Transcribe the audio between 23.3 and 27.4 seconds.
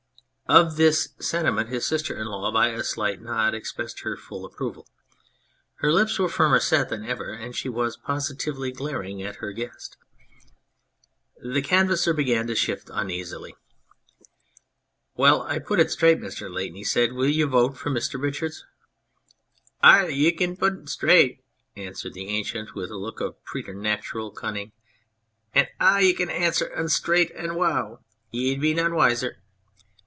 preternatural cunning," and ah can answer un straaght,